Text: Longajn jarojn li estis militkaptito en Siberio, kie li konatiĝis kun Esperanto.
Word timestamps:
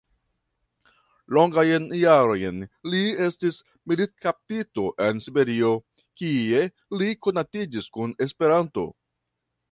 Longajn 1.37 1.83
jarojn 1.97 2.63
li 2.93 3.01
estis 3.25 3.59
militkaptito 3.91 4.85
en 5.09 5.21
Siberio, 5.25 5.69
kie 6.21 6.63
li 7.01 7.11
konatiĝis 7.27 7.91
kun 7.99 8.17
Esperanto. 8.27 8.87